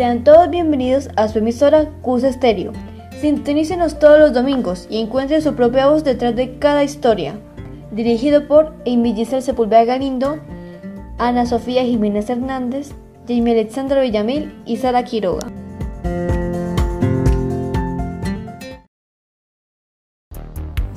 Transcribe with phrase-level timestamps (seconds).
[0.00, 2.72] Sean todos bienvenidos a su emisora Cus Estéreo.
[3.20, 7.34] Sintonícenos todos los domingos y encuentren su propia voz detrás de cada historia.
[7.92, 10.38] Dirigido por Amy Giselle Sepúlveda Galindo,
[11.18, 12.92] Ana Sofía Jiménez Hernández,
[13.28, 15.46] Jamie Alexandra Villamil y Sara Quiroga.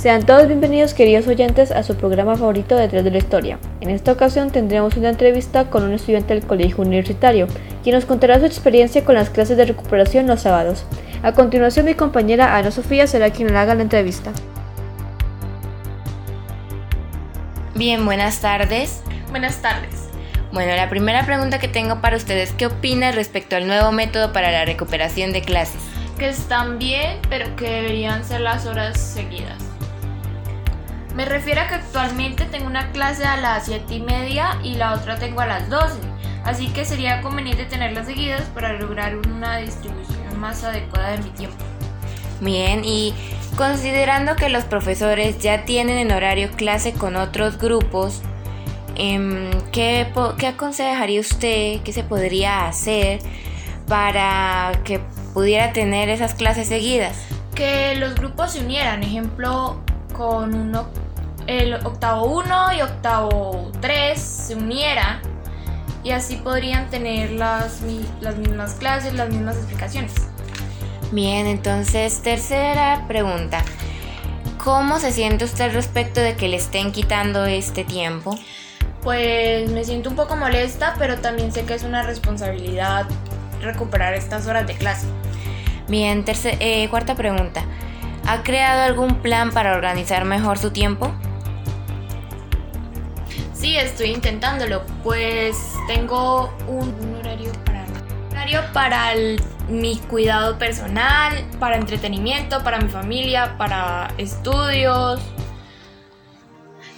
[0.00, 3.58] Sean todos bienvenidos queridos oyentes a su programa favorito Detrás de la Historia.
[3.82, 7.46] En esta ocasión tendremos una entrevista con un estudiante del colegio universitario,
[7.82, 10.86] quien nos contará su experiencia con las clases de recuperación los sábados.
[11.22, 14.32] A continuación mi compañera Ana Sofía será quien le haga la entrevista.
[17.74, 19.02] Bien, buenas tardes.
[19.28, 20.08] Buenas tardes.
[20.50, 24.50] Bueno, la primera pregunta que tengo para ustedes, ¿qué opinan respecto al nuevo método para
[24.50, 25.82] la recuperación de clases?
[26.18, 29.69] Que están bien, pero que deberían ser las horas seguidas.
[31.14, 34.94] Me refiero a que actualmente tengo una clase a las 7 y media y la
[34.94, 35.98] otra tengo a las 12,
[36.44, 41.56] así que sería conveniente tenerlas seguidas para lograr una distribución más adecuada de mi tiempo.
[42.40, 43.12] Bien, y
[43.56, 48.22] considerando que los profesores ya tienen en horario clase con otros grupos,
[48.96, 50.06] em, ¿qué,
[50.38, 51.80] ¿qué aconsejaría usted?
[51.82, 53.18] ¿Qué se podría hacer
[53.88, 55.00] para que
[55.34, 57.18] pudiera tener esas clases seguidas?
[57.54, 59.82] Que los grupos se unieran, ejemplo,
[60.20, 60.88] con uno,
[61.50, 65.20] el octavo 1 y octavo 3 se unieran
[66.04, 67.82] y así podrían tener las,
[68.20, 70.12] las mismas clases, las mismas explicaciones.
[71.10, 73.64] Bien, entonces tercera pregunta.
[74.62, 78.38] ¿Cómo se siente usted respecto de que le estén quitando este tiempo?
[79.02, 83.06] Pues me siento un poco molesta, pero también sé que es una responsabilidad
[83.60, 85.08] recuperar estas horas de clase.
[85.88, 87.64] Bien, eh, cuarta pregunta.
[88.26, 91.12] ¿Ha creado algún plan para organizar mejor su tiempo?
[93.60, 97.84] Sí, estoy intentándolo, pues tengo un, horario para,
[98.30, 99.12] horario para
[99.68, 105.20] mi cuidado personal, para entretenimiento, para mi familia, para estudios.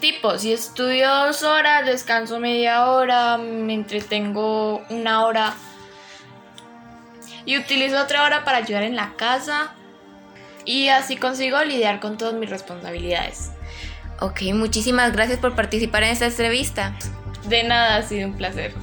[0.00, 5.54] Tipo, si estudio dos horas, descanso media hora, me entretengo una hora
[7.44, 9.74] y utilizo otra hora para ayudar en la casa
[10.64, 13.52] y así consigo lidiar con todas mis responsabilidades.
[14.20, 16.96] Ok, muchísimas gracias por participar en esta entrevista.
[17.48, 18.74] De nada, ha sido un placer.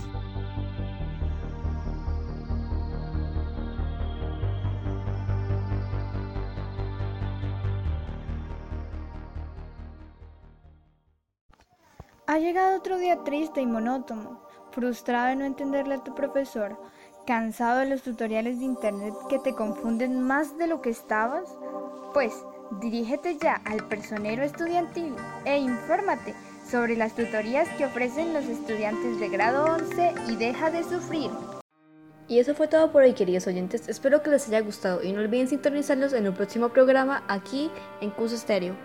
[12.28, 14.42] Ha llegado otro día triste y monótono,
[14.72, 16.80] frustrado de no entenderle a tu profesor,
[17.28, 21.44] cansado de los tutoriales de internet que te confunden más de lo que estabas.
[22.14, 22.34] Pues
[22.82, 25.16] dirígete ya al personero estudiantil
[25.46, 26.36] e infórmate
[26.70, 31.32] sobre las tutorías que ofrecen los estudiantes de grado 11 y deja de sufrir.
[32.28, 33.88] Y eso fue todo por hoy, queridos oyentes.
[33.88, 37.70] Espero que les haya gustado y no olviden sintonizarnos en el próximo programa aquí
[38.02, 38.76] en Curso Estéreo.